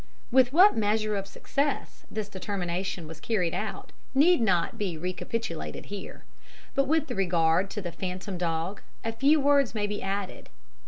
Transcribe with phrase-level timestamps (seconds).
[0.31, 6.23] "With what measure of success this determination was carried out need not be recapitulated here;
[6.73, 10.49] but with regard to the phantom dog a few words may be added.